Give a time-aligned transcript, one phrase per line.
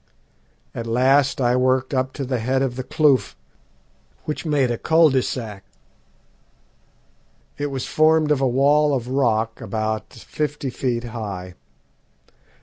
[0.73, 3.35] "At last I worked up to the head of the kloof,
[4.23, 5.63] which made a cul de sac.
[7.59, 11.53] It was formed of a wall of rock about fifty feet high.